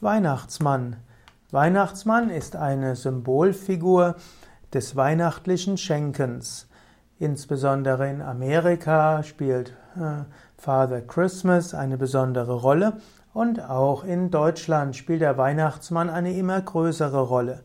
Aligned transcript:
Weihnachtsmann. 0.00 0.96
Weihnachtsmann 1.50 2.28
ist 2.28 2.54
eine 2.54 2.96
Symbolfigur 2.96 4.16
des 4.74 4.94
weihnachtlichen 4.94 5.78
Schenkens. 5.78 6.68
Insbesondere 7.18 8.10
in 8.10 8.20
Amerika 8.20 9.22
spielt 9.22 9.70
äh, 9.96 10.24
Father 10.58 11.00
Christmas 11.00 11.72
eine 11.72 11.96
besondere 11.96 12.60
Rolle 12.60 13.00
und 13.32 13.62
auch 13.62 14.04
in 14.04 14.30
Deutschland 14.30 14.96
spielt 14.96 15.22
der 15.22 15.38
Weihnachtsmann 15.38 16.10
eine 16.10 16.36
immer 16.36 16.60
größere 16.60 17.20
Rolle. 17.20 17.62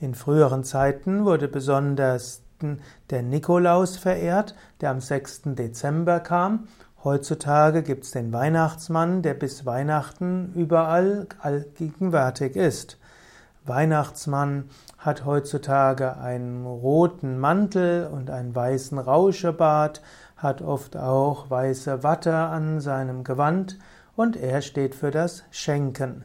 In 0.00 0.14
früheren 0.14 0.64
Zeiten 0.64 1.26
wurde 1.26 1.48
besonders 1.48 2.40
der 3.10 3.22
Nikolaus 3.22 3.98
verehrt, 3.98 4.54
der 4.80 4.90
am 4.90 5.00
6. 5.00 5.42
Dezember 5.54 6.20
kam 6.20 6.66
Heutzutage 7.04 7.82
gibt 7.82 8.04
es 8.04 8.12
den 8.12 8.32
Weihnachtsmann, 8.32 9.20
der 9.20 9.34
bis 9.34 9.66
Weihnachten 9.66 10.54
überall 10.54 11.26
allgegenwärtig 11.38 12.56
ist. 12.56 12.98
Weihnachtsmann 13.66 14.70
hat 14.96 15.26
heutzutage 15.26 16.16
einen 16.16 16.64
roten 16.64 17.38
Mantel 17.38 18.08
und 18.10 18.30
einen 18.30 18.54
weißen 18.54 18.98
Rauschebart, 18.98 20.00
hat 20.38 20.62
oft 20.62 20.96
auch 20.96 21.50
weiße 21.50 22.02
Watte 22.02 22.34
an 22.34 22.80
seinem 22.80 23.22
Gewand 23.22 23.78
und 24.16 24.36
er 24.36 24.62
steht 24.62 24.94
für 24.94 25.10
das 25.10 25.44
Schenken. 25.50 26.24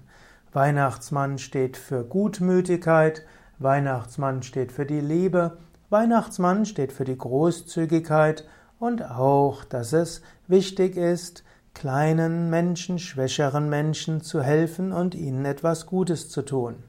Weihnachtsmann 0.54 1.40
steht 1.40 1.76
für 1.76 2.06
Gutmütigkeit, 2.06 3.26
Weihnachtsmann 3.58 4.44
steht 4.44 4.72
für 4.72 4.86
die 4.86 5.02
Liebe, 5.02 5.58
Weihnachtsmann 5.90 6.66
steht 6.66 6.94
für 6.94 7.04
die 7.04 7.18
Großzügigkeit 7.18 8.46
und 8.80 9.04
auch, 9.04 9.64
dass 9.64 9.94
es 9.94 10.22
wichtig 10.48 10.96
ist, 10.98 11.44
kleinen 11.74 12.50
Menschen, 12.50 13.00
schwächeren 13.00 13.70
Menschen 13.70 14.22
zu 14.22 14.42
helfen 14.42 14.92
und 14.92 15.16
ihnen 15.16 15.46
etwas 15.46 15.86
Gutes 15.86 16.30
zu 16.30 16.42
tun. 16.42 16.84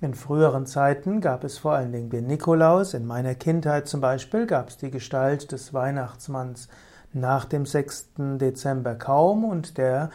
In 0.00 0.14
früheren 0.14 0.64
Zeiten 0.64 1.20
gab 1.20 1.42
es 1.42 1.58
vor 1.58 1.72
allen 1.72 1.92
Dingen 1.92 2.10
den 2.10 2.26
Nikolaus. 2.28 2.94
In 2.94 3.04
meiner 3.04 3.34
Kindheit 3.34 3.88
zum 3.88 4.00
Beispiel 4.00 4.46
gab 4.46 4.68
es 4.68 4.76
die 4.76 4.92
Gestalt 4.92 5.50
des 5.50 5.74
Weihnachtsmanns 5.74 6.68
nach 7.12 7.44
dem 7.44 7.66
6. 7.66 8.10
Dezember 8.38 8.94
kaum 8.94 9.44
und 9.44 9.76
der 9.76 10.10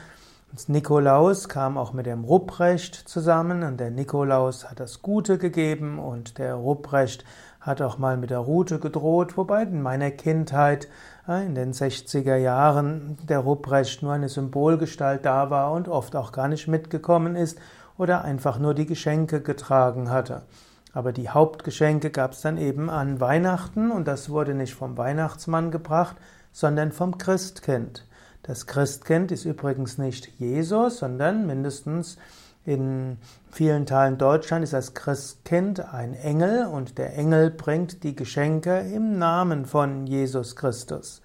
Nikolaus 0.67 1.49
kam 1.49 1.77
auch 1.77 1.93
mit 1.93 2.05
dem 2.05 2.23
Rupprecht 2.23 2.95
zusammen 2.95 3.63
und 3.63 3.79
der 3.79 3.89
Nikolaus 3.89 4.69
hat 4.69 4.79
das 4.79 5.01
Gute 5.01 5.37
gegeben 5.37 5.99
und 5.99 6.37
der 6.37 6.53
Rupprecht 6.53 7.25
hat 7.63 7.81
auch 7.81 7.97
mal 7.97 8.17
mit 8.17 8.29
der 8.29 8.39
Rute 8.39 8.77
gedroht, 8.77 9.37
wobei 9.37 9.63
in 9.63 9.81
meiner 9.81 10.11
Kindheit 10.11 10.89
äh, 11.27 11.45
in 11.45 11.55
den 11.55 11.73
60er 11.73 12.35
Jahren 12.35 13.17
der 13.23 13.39
Rupprecht 13.39 14.03
nur 14.03 14.13
eine 14.13 14.29
Symbolgestalt 14.29 15.25
da 15.25 15.49
war 15.49 15.71
und 15.71 15.87
oft 15.87 16.15
auch 16.15 16.31
gar 16.31 16.49
nicht 16.49 16.67
mitgekommen 16.67 17.35
ist 17.35 17.57
oder 17.97 18.23
einfach 18.23 18.59
nur 18.59 18.73
die 18.73 18.85
Geschenke 18.85 19.41
getragen 19.41 20.09
hatte. 20.09 20.43
Aber 20.91 21.11
die 21.13 21.29
Hauptgeschenke 21.29 22.11
gab 22.11 22.33
es 22.33 22.41
dann 22.41 22.57
eben 22.57 22.89
an 22.89 23.19
Weihnachten 23.19 23.91
und 23.91 24.07
das 24.07 24.29
wurde 24.29 24.53
nicht 24.53 24.75
vom 24.75 24.97
Weihnachtsmann 24.97 25.71
gebracht, 25.71 26.17
sondern 26.51 26.91
vom 26.91 27.17
Christkind. 27.17 28.05
Das 28.43 28.67
Christkind 28.67 29.31
ist 29.31 29.45
übrigens 29.45 29.97
nicht 29.97 30.27
Jesus, 30.37 30.97
sondern 30.97 31.47
mindestens 31.47 32.17
in 32.65 33.17
vielen 33.51 33.85
Teilen 33.85 34.17
Deutschland 34.17 34.63
ist 34.63 34.73
das 34.73 34.93
Christkind 34.93 35.93
ein 35.93 36.13
Engel 36.13 36.65
und 36.65 36.97
der 36.97 37.17
Engel 37.17 37.49
bringt 37.49 38.03
die 38.03 38.15
Geschenke 38.15 38.79
im 38.79 39.19
Namen 39.19 39.65
von 39.65 40.07
Jesus 40.07 40.55
Christus. 40.55 41.21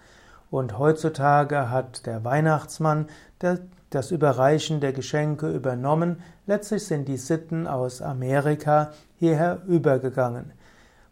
Und 0.50 0.78
heutzutage 0.78 1.70
hat 1.70 2.06
der 2.06 2.24
Weihnachtsmann 2.24 3.06
das 3.90 4.10
Überreichen 4.10 4.80
der 4.80 4.92
Geschenke 4.92 5.50
übernommen. 5.50 6.22
Letztlich 6.46 6.86
sind 6.86 7.06
die 7.06 7.18
Sitten 7.18 7.66
aus 7.66 8.02
Amerika 8.02 8.92
hierher 9.16 9.62
übergegangen. 9.66 10.52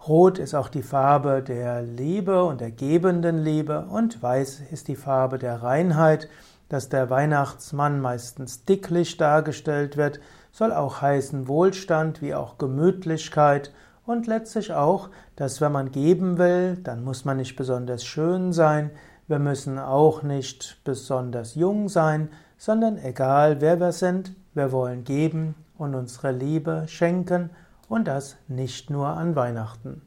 Rot 0.09 0.39
ist 0.39 0.55
auch 0.55 0.69
die 0.69 0.83
Farbe 0.83 1.43
der 1.43 1.83
Liebe 1.83 2.45
und 2.45 2.61
der 2.61 2.71
gebenden 2.71 3.43
Liebe 3.43 3.87
und 3.91 4.23
Weiß 4.23 4.63
ist 4.71 4.89
die 4.89 4.97
Farbe 4.97 5.39
der 5.39 5.63
Reinheit. 5.63 6.29
Dass 6.69 6.89
der 6.89 7.11
Weihnachtsmann 7.11 8.01
meistens 8.01 8.65
dicklich 8.65 9.17
dargestellt 9.17 9.97
wird, 9.97 10.21
soll 10.51 10.73
auch 10.73 11.01
heißen 11.01 11.49
Wohlstand 11.49 12.23
wie 12.23 12.35
auch 12.35 12.59
Gemütlichkeit 12.59 13.73
und 14.05 14.27
letztlich 14.27 14.73
auch, 14.73 15.11
dass 15.37 15.61
wenn 15.61 15.73
man 15.73 15.91
geben 15.91 16.39
will, 16.39 16.77
dann 16.77 17.05
muss 17.05 17.25
man 17.25 17.37
nicht 17.37 17.57
besonders 17.57 18.05
schön 18.05 18.53
sein, 18.53 18.91
wir 19.29 19.39
müssen 19.41 19.79
auch 19.79 20.23
nicht 20.23 20.81
besonders 20.85 21.57
jung 21.57 21.89
sein, 21.89 22.31
sondern 22.57 22.97
egal 22.99 23.61
wer 23.61 23.81
wir 23.81 23.93
sind, 23.93 24.35
wir 24.55 24.73
wollen 24.73 25.05
geben 25.05 25.55
und 25.77 25.95
unsere 25.95 26.31
Liebe 26.31 26.85
schenken 26.87 27.51
und 27.89 28.07
das 28.07 28.37
nicht 28.49 28.89
nur 28.89 29.09
an 29.09 29.37
Weihnachten. 29.37 30.03